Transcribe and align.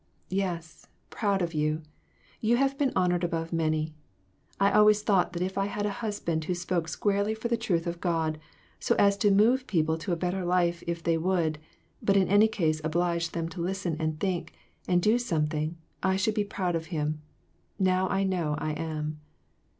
"Yes, 0.31 0.87
proud 1.11 1.43
of 1.43 1.53
you; 1.53 1.83
you 2.39 2.57
have 2.57 2.75
been 2.75 2.91
honored 2.95 3.23
above 3.23 3.53
many. 3.53 3.93
I 4.59 4.71
always 4.71 5.03
thought 5.03 5.33
that 5.33 5.43
if 5.43 5.59
I 5.59 5.67
had 5.67 5.85
a 5.85 5.91
husband 6.01 6.45
who 6.45 6.55
spoke 6.55 6.87
squarely 6.87 7.35
for 7.35 7.49
the 7.49 7.55
truth 7.55 7.85
of 7.85 8.01
God, 8.01 8.39
so 8.79 8.95
as 8.97 9.15
to 9.17 9.29
move 9.29 9.67
people 9.67 9.99
to 9.99 10.11
a 10.11 10.15
better 10.15 10.43
life 10.43 10.81
if 10.87 11.03
they 11.03 11.19
would, 11.19 11.59
but 12.01 12.17
in 12.17 12.29
any 12.29 12.47
case 12.47 12.81
oblige 12.83 13.29
them 13.29 13.47
to 13.49 13.61
listen 13.61 13.95
and 13.99 14.19
think, 14.19 14.53
and 14.87 15.03
do 15.03 15.19
something, 15.19 15.77
I 16.01 16.15
should 16.15 16.33
be 16.33 16.45
proud 16.45 16.75
of 16.75 16.87
him; 16.87 17.21
now 17.77 18.09
I 18.09 18.23
know 18.23 18.55
I 18.57 18.71
am." 18.71 19.19